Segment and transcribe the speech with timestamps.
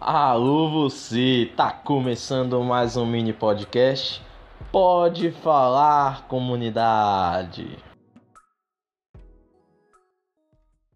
[0.00, 4.22] Alô você, tá começando mais um mini podcast?
[4.70, 7.76] Pode falar, comunidade.